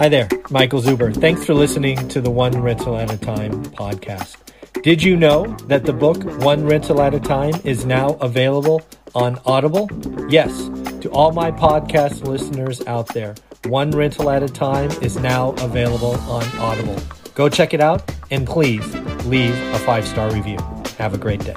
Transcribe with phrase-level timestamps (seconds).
[0.00, 1.14] Hi there, Michael Zuber.
[1.14, 4.34] Thanks for listening to the One Rental at a Time podcast.
[4.82, 8.80] Did you know that the book One Rental at a Time is now available
[9.14, 9.90] on Audible?
[10.30, 10.70] Yes,
[11.02, 13.34] to all my podcast listeners out there,
[13.66, 16.96] One Rental at a Time is now available on Audible.
[17.34, 18.94] Go check it out and please
[19.26, 20.56] leave a five star review.
[20.96, 21.56] Have a great day.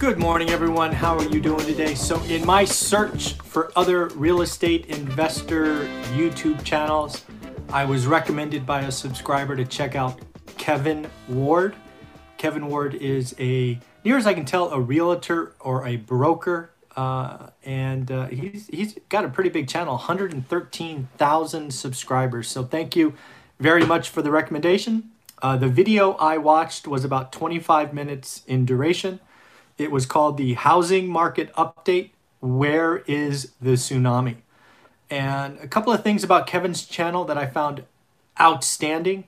[0.00, 0.92] Good morning, everyone.
[0.92, 1.94] How are you doing today?
[1.94, 5.84] So, in my search for other real estate investor
[6.14, 7.22] YouTube channels,
[7.72, 10.18] I was recommended by a subscriber to check out
[10.58, 11.76] Kevin Ward.
[12.36, 16.70] Kevin Ward is a, near as I can tell, a realtor or a broker.
[16.96, 22.48] Uh, and uh, he's, he's got a pretty big channel 113,000 subscribers.
[22.48, 23.14] So, thank you
[23.60, 25.10] very much for the recommendation.
[25.40, 29.20] Uh, the video I watched was about 25 minutes in duration.
[29.78, 32.10] It was called the Housing Market Update
[32.40, 34.38] Where is the Tsunami?
[35.10, 37.84] And a couple of things about Kevin's channel that I found
[38.40, 39.24] outstanding.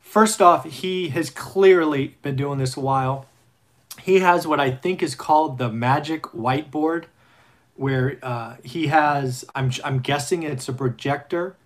[0.00, 3.26] First off, he has clearly been doing this a while.
[4.00, 7.04] He has what I think is called the magic whiteboard,
[7.74, 11.56] where uh, he has, I'm, I'm guessing it's a projector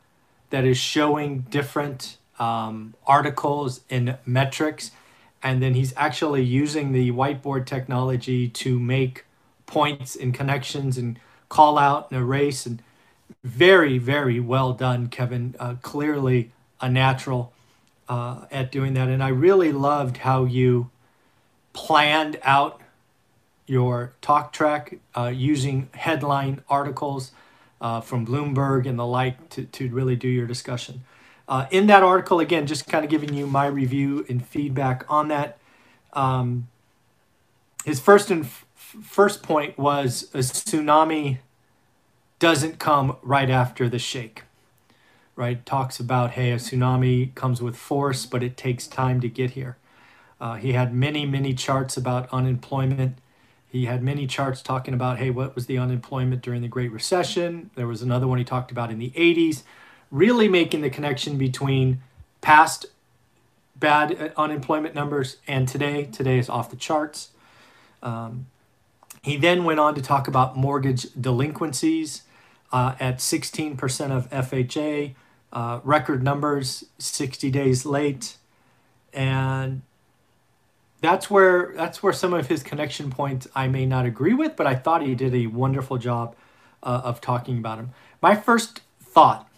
[0.50, 4.90] that is showing different um, articles and metrics
[5.46, 9.24] and then he's actually using the whiteboard technology to make
[9.66, 12.82] points and connections and call out and erase and
[13.46, 15.54] very very well done kevin.
[15.58, 17.52] Uh, clearly a natural
[18.08, 19.08] uh, at doing that.
[19.08, 20.90] And i really loved how you
[21.72, 22.80] planned out
[23.66, 27.32] your talk track uh, using headline articles
[27.80, 31.04] uh, from bloomberg and the like to, to really do your discussion.
[31.48, 35.28] Uh, in that article, again, just kind of giving you my review and feedback on
[35.28, 35.58] that.
[36.12, 36.68] Um,
[37.84, 41.38] his first and f- first point was a tsunami
[42.38, 44.42] doesn't come right after the shake.
[45.34, 45.64] Right?
[45.66, 49.76] Talks about hey, a tsunami comes with force, but it takes time to get here.
[50.40, 53.18] Uh, he had many, many charts about unemployment.
[53.68, 57.70] He had many charts talking about, hey, what was the unemployment during the Great Recession?
[57.74, 59.62] There was another one he talked about in the 80s
[60.10, 62.00] really making the connection between
[62.40, 62.86] past
[63.74, 66.04] bad unemployment numbers and today.
[66.04, 67.30] Today is off the charts.
[68.02, 68.46] Um,
[69.22, 72.22] he then went on to talk about mortgage delinquencies
[72.76, 75.14] uh, at 16% of FHA,
[75.50, 78.36] uh, record numbers, 60 days late,
[79.14, 79.80] and
[81.00, 84.66] that's where that's where some of his connection points I may not agree with, but
[84.66, 86.36] I thought he did a wonderful job
[86.82, 87.90] uh, of talking about him.
[88.20, 89.48] My first thought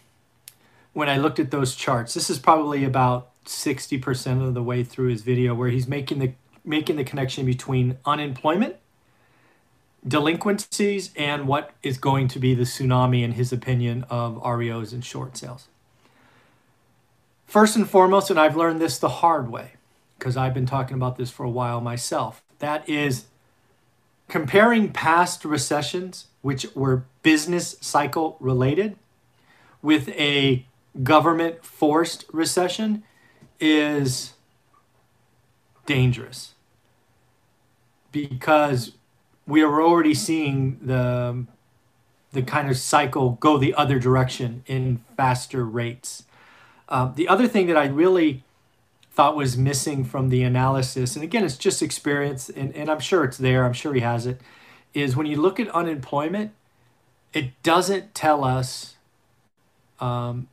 [0.93, 2.13] when I looked at those charts.
[2.13, 6.31] This is probably about 60% of the way through his video where he's making the
[6.63, 8.77] making the connection between unemployment,
[10.07, 15.03] delinquencies, and what is going to be the tsunami, in his opinion, of REOs and
[15.03, 15.67] short sales.
[17.45, 19.73] First and foremost, and I've learned this the hard way
[20.17, 23.25] because I've been talking about this for a while myself, that is
[24.27, 28.97] comparing past recessions, which were business cycle related,
[29.81, 30.65] with a
[31.03, 33.03] government forced recession
[33.59, 34.33] is
[35.85, 36.53] dangerous
[38.11, 38.91] because
[39.49, 41.45] we are already seeing the
[42.31, 46.23] the kind of cycle go the other direction in faster rates.
[46.87, 48.43] Uh, the other thing that I really
[49.11, 53.23] thought was missing from the analysis, and again, it's just experience, and, and I'm sure
[53.23, 54.39] it's there, I'm sure he has it,
[54.93, 56.51] is when you look at unemployment,
[57.33, 58.95] it doesn't tell us
[59.99, 60.47] um,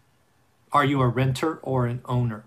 [0.73, 2.45] are you a renter or an owner?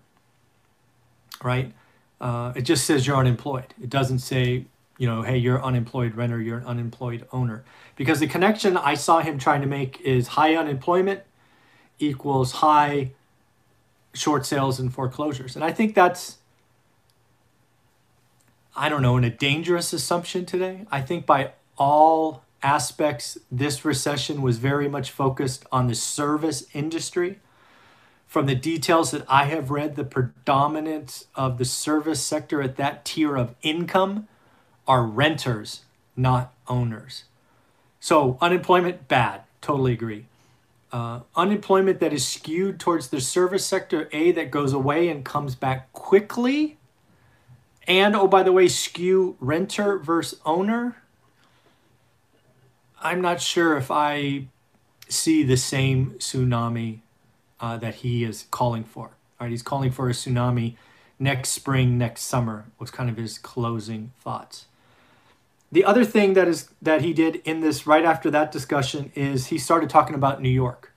[1.44, 1.74] Right?
[2.20, 3.74] Uh, it just says you're unemployed.
[3.82, 4.66] It doesn't say,
[5.00, 7.64] you know, hey, you're unemployed renter, you're an unemployed owner.
[7.96, 11.22] Because the connection I saw him trying to make is high unemployment
[12.00, 13.12] equals high
[14.14, 15.56] short sales and foreclosures.
[15.56, 16.38] And I think that's,
[18.76, 20.86] I don't know, in a dangerous assumption today.
[20.92, 27.40] I think by all aspects, this recession was very much focused on the service industry
[28.28, 33.06] from the details that I have read, the predominance of the service sector at that
[33.06, 34.28] tier of income
[34.90, 35.84] are renters,
[36.18, 37.24] not owners.
[38.02, 39.44] So, unemployment, bad.
[39.62, 40.26] Totally agree.
[40.92, 45.54] Uh, unemployment that is skewed towards the service sector, A, that goes away and comes
[45.54, 46.78] back quickly.
[47.88, 50.98] And, oh, by the way, skew renter versus owner.
[53.02, 54.48] I'm not sure if I
[55.08, 57.00] see the same tsunami
[57.60, 59.12] uh, that he is calling for.
[59.40, 60.76] Right, he's calling for a tsunami
[61.20, 64.66] next spring, next summer was kind of his closing thoughts.
[65.72, 69.48] The other thing that is that he did in this right after that discussion is
[69.48, 70.92] he started talking about New York.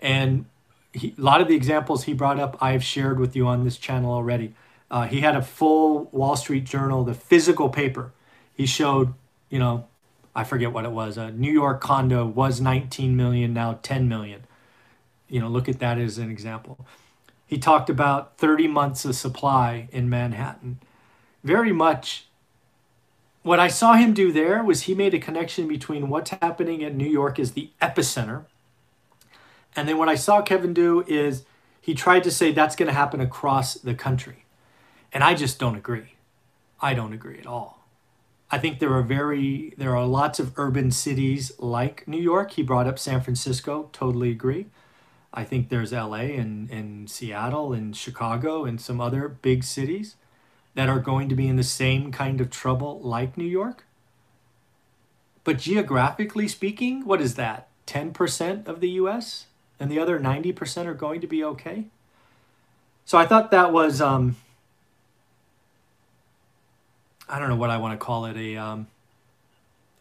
[0.00, 0.46] And
[0.92, 3.76] he, a lot of the examples he brought up, I've shared with you on this
[3.76, 4.54] channel already.
[4.90, 8.12] Uh, he had a full Wall Street Journal, the physical paper.
[8.54, 9.14] He showed,
[9.48, 9.86] you know,
[10.34, 11.18] I forget what it was.
[11.18, 14.44] A New York condo was 19 million, now 10 million.
[15.28, 16.86] You know, look at that as an example.
[17.46, 20.80] He talked about 30 months of supply in Manhattan.
[21.44, 22.28] Very much
[23.42, 26.96] what I saw him do there was he made a connection between what's happening in
[26.96, 28.44] New York as the epicenter.
[29.74, 31.44] And then what I saw Kevin do is
[31.80, 34.44] he tried to say that's going to happen across the country.
[35.12, 36.14] And I just don't agree.
[36.80, 37.82] I don't agree at all.
[38.50, 42.52] I think there are very there are lots of urban cities like New York.
[42.52, 44.66] He brought up San Francisco, totally agree.
[45.32, 50.16] I think there's LA and, and Seattle and Chicago and some other big cities
[50.74, 53.84] that are going to be in the same kind of trouble like New York.
[55.44, 57.68] But geographically speaking, what is that?
[57.86, 59.46] 10% of the US?
[59.78, 61.86] And the other 90% are going to be okay?
[63.04, 64.36] So I thought that was um,
[67.28, 68.86] I don't know what I want to call it a um,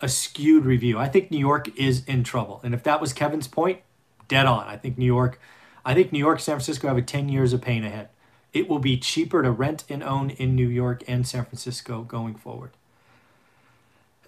[0.02, 0.98] a skewed review.
[0.98, 3.80] I think New York is in trouble, and if that was Kevin's point,
[4.28, 4.68] dead on.
[4.68, 5.40] I think New York,
[5.86, 8.10] I think New York, San Francisco have a ten years of pain ahead.
[8.54, 12.36] It will be cheaper to rent and own in New York and San Francisco going
[12.36, 12.72] forward.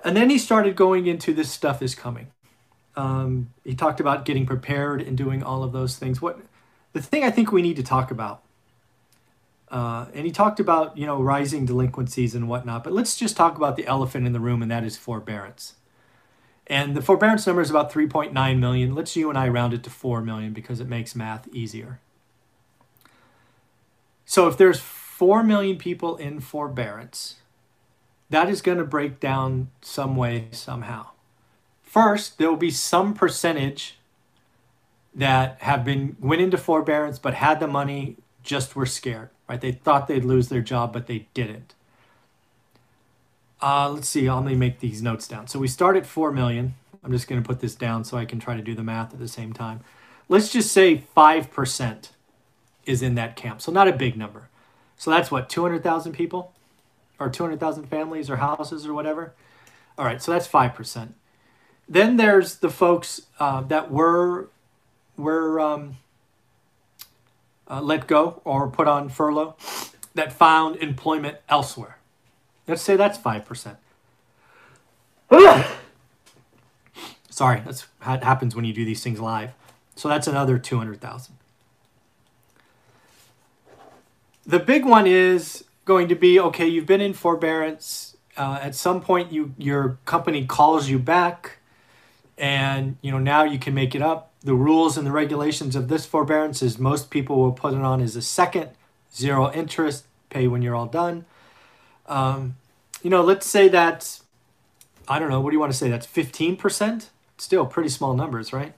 [0.04, 2.28] And then he started going into this stuff is coming.
[2.96, 6.22] Um, he talked about getting prepared and doing all of those things.
[6.22, 6.40] What
[6.94, 8.44] the thing I think we need to talk about
[9.74, 12.84] uh, and he talked about you know rising delinquencies and whatnot.
[12.84, 15.74] But let's just talk about the elephant in the room, and that is forbearance.
[16.68, 18.96] And the forbearance number is about 3.9 million.
[18.96, 22.00] Let's you and I round it to 4 million because it makes math easier.
[24.26, 27.36] So if there's 4 million people in forbearance,
[28.30, 31.08] that is going to break down some way, somehow.
[31.84, 33.98] First, there will be some percentage
[35.14, 39.62] that have been went into forbearance but had the money just were scared right?
[39.62, 41.76] They thought they'd lose their job, but they didn't.
[43.62, 45.48] Uh, let's see, I'll let me make these notes down.
[45.48, 46.76] So we start at 4 million.
[47.04, 49.14] I'm just going to put this down so I can try to do the math
[49.14, 49.82] at the same time.
[50.28, 52.10] Let's just say 5%
[52.86, 53.62] is in that camp.
[53.62, 54.50] So not a big number.
[54.98, 56.54] So that's what, 200,000 people?
[57.20, 59.34] Or 200,000 families or houses or whatever?
[59.98, 61.10] All right, so that's 5%.
[61.88, 64.50] Then there's the folks uh, that were,
[65.18, 65.98] were um,
[67.70, 69.56] uh, let go or put on furlough
[70.16, 71.98] that found employment elsewhere.
[72.68, 73.78] Let's say that's 5%.
[77.30, 79.52] Sorry, that's what happens when you do these things live.
[79.96, 81.36] So that's another 200,000.
[84.46, 88.18] The big one is going to be okay, you've been in forbearance.
[88.36, 91.58] Uh, at some point, you your company calls you back,
[92.38, 95.88] and you know now you can make it up the rules and the regulations of
[95.88, 98.72] this forbearance is most people will put it on as a second,
[99.16, 101.26] zero interest, pay when you're all done.
[102.08, 102.58] Um,
[103.02, 104.20] you know, let's say that
[105.08, 105.90] I don't know, what do you want to say?
[105.90, 107.08] That's 15%?
[107.38, 108.74] Still pretty small numbers, right?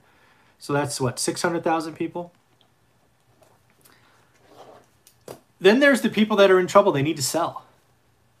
[0.58, 2.32] So that's what, 600,000 people?
[5.58, 7.64] Then there's the people that are in trouble, they need to sell.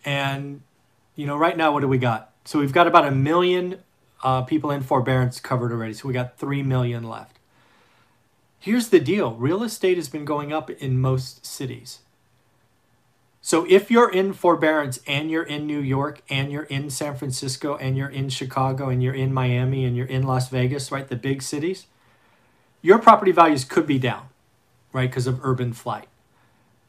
[0.04, 0.62] And,
[1.14, 2.32] you know, right now, what do we got?
[2.44, 3.80] So we've got about a million
[4.22, 5.94] uh, people in forbearance covered already.
[5.94, 7.38] So we got 3 million left.
[8.58, 12.00] Here's the deal real estate has been going up in most cities.
[13.40, 17.76] So if you're in forbearance and you're in New York and you're in San Francisco
[17.76, 21.14] and you're in Chicago and you're in Miami and you're in Las Vegas, right, the
[21.14, 21.86] big cities,
[22.82, 24.30] your property values could be down,
[24.92, 26.08] right, because of urban flight.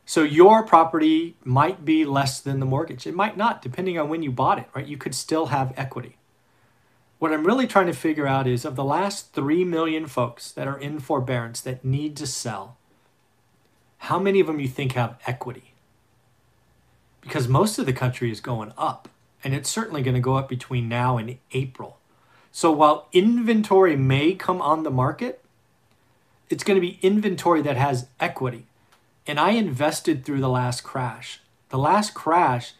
[0.08, 3.06] So your property might be less than the mortgage.
[3.06, 4.88] It might not, depending on when you bought it, right?
[4.88, 6.16] You could still have equity.
[7.20, 10.66] What I'm really trying to figure out is of the last 3 million folks that
[10.66, 12.78] are in forbearance that need to sell,
[13.98, 15.74] how many of them you think have equity?
[17.20, 19.10] Because most of the country is going up,
[19.44, 21.98] and it's certainly going to go up between now and April.
[22.54, 25.44] So while inventory may come on the market,
[26.50, 28.68] it's going to be inventory that has equity.
[29.28, 31.42] And I invested through the last crash.
[31.70, 32.74] The last crash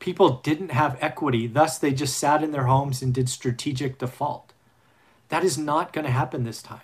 [0.00, 4.52] people didn't have equity, thus, they just sat in their homes and did strategic default.
[5.28, 6.80] That is not going to happen this time.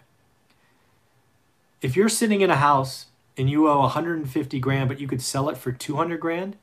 [1.83, 3.07] If you're sitting in a house
[3.37, 6.57] and you owe 150 grand, but you could sell it for 200 grand,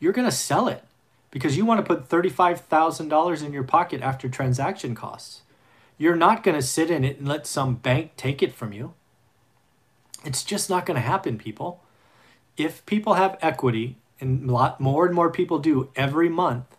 [0.00, 0.84] you're going to sell it
[1.30, 5.42] because you want to put $35,000 in your pocket after transaction costs.
[5.98, 8.94] You're not going to sit in it and let some bank take it from you.
[10.26, 11.82] It's just not going to happen, people.
[12.56, 16.76] If people have equity, and a lot more and more people do every month,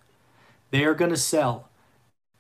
[0.72, 1.70] they are going to sell.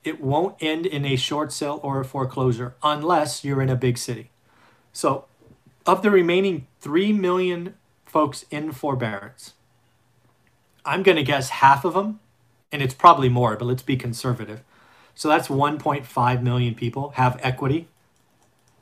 [0.03, 3.97] It won't end in a short sale or a foreclosure unless you're in a big
[3.97, 4.31] city.
[4.91, 5.25] So
[5.85, 9.53] of the remaining 3 million folks in forbearance,
[10.85, 12.19] I'm going to guess half of them,
[12.71, 14.61] and it's probably more, but let's be conservative.
[15.15, 17.87] So that's 1.5 million people have equity,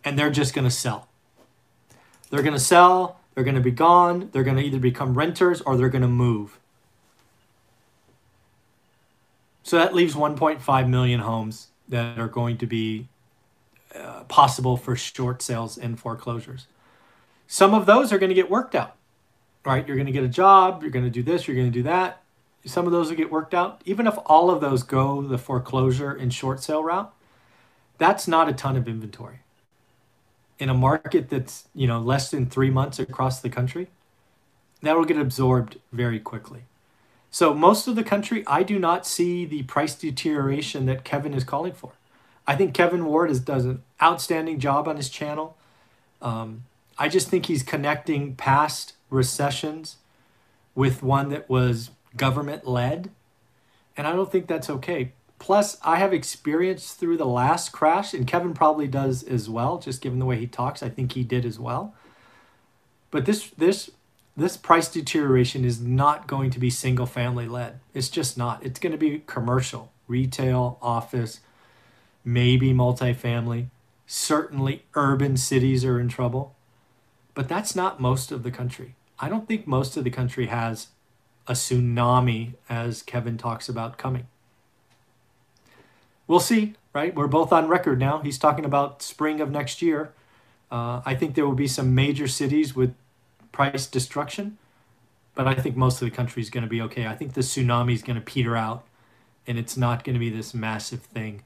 [0.03, 1.08] and they're just going to sell.
[2.36, 5.62] They're going to sell, they're going to be gone, they're going to either become renters
[5.62, 6.60] or they're going to move.
[9.63, 13.08] So that leaves 1.5 million homes that are going to be
[13.98, 16.68] uh, possible for short sales and foreclosures.
[17.48, 18.98] Some of those are going to get worked out,
[19.65, 19.88] right?
[19.88, 21.84] You're going to get a job, you're going to do this, you're going to do
[21.84, 22.22] that.
[22.65, 23.82] Some of those will get worked out.
[23.86, 27.13] Even if all of those go the foreclosure and short sale route,
[27.98, 29.39] that's not a ton of inventory.
[30.58, 33.88] In a market that's, you know, less than 3 months across the country,
[34.82, 36.64] that will get absorbed very quickly.
[37.32, 41.44] So most of the country, I do not see the price deterioration that Kevin is
[41.44, 41.92] calling for.
[42.48, 45.58] I think Kevin Ward is, does an outstanding job on his channel.
[46.22, 46.64] Um,
[46.98, 49.98] I just think he's connecting past recessions
[50.76, 53.10] with one that was government led.
[53.98, 55.12] And I don't think that's okay.
[55.38, 60.01] Plus, I have experience through the last crash, and Kevin probably does as well, just
[60.01, 60.82] given the way he talks.
[60.82, 61.94] I think he did as well.
[63.12, 63.92] But this this
[64.38, 67.80] this price deterioration is not going to be single family led.
[67.94, 68.65] It's just not.
[68.65, 71.39] It's going to be commercial, retail, office,
[72.24, 73.68] maybe multifamily.
[74.08, 76.56] Certainly urban cities are in trouble.
[77.34, 78.96] But that's not most of the country.
[79.20, 80.88] I don't think most of the country has
[81.48, 84.27] a tsunami as Kevin talks about coming.
[86.27, 87.13] We'll see, right?
[87.13, 88.20] We're both on record now.
[88.20, 90.12] He's talking about spring of next year.
[90.72, 92.96] Uh, I think there will be some major cities with
[93.51, 94.58] price destruction,
[95.36, 97.05] but I think most of the country is going to be okay.
[97.05, 98.86] I think the tsunami is going to peter out,
[99.46, 101.44] and it's not going to be this massive thing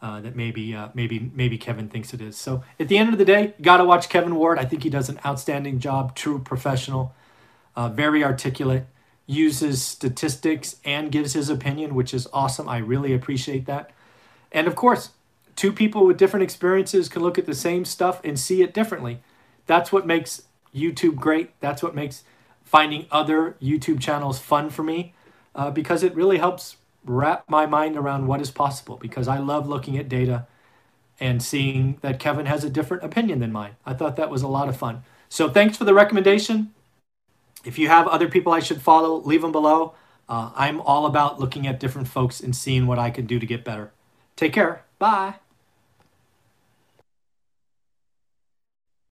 [0.00, 2.36] uh, that maybe uh, maybe maybe Kevin thinks it is.
[2.36, 4.58] So at the end of the day, you got to watch Kevin Ward.
[4.58, 6.14] I think he does an outstanding job.
[6.14, 7.14] True professional,
[7.76, 8.86] uh, very articulate,
[9.26, 12.68] uses statistics and gives his opinion, which is awesome.
[12.68, 13.90] I really appreciate that.
[14.52, 15.10] And of course,
[15.56, 19.20] two people with different experiences can look at the same stuff and see it differently.
[19.66, 20.42] That's what makes
[20.74, 21.58] YouTube great.
[21.60, 22.24] That's what makes
[22.64, 25.14] finding other YouTube channels fun for me
[25.54, 29.68] uh, because it really helps wrap my mind around what is possible because I love
[29.68, 30.46] looking at data
[31.20, 33.76] and seeing that Kevin has a different opinion than mine.
[33.84, 35.02] I thought that was a lot of fun.
[35.28, 36.72] So thanks for the recommendation.
[37.64, 39.94] If you have other people I should follow, leave them below.
[40.28, 43.46] Uh, I'm all about looking at different folks and seeing what I can do to
[43.46, 43.92] get better.
[44.42, 44.84] Take care.
[44.98, 45.34] Bye.